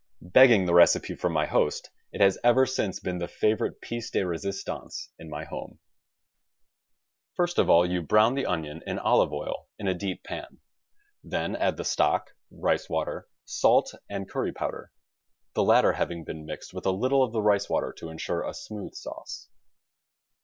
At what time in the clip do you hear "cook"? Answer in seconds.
6.89-7.19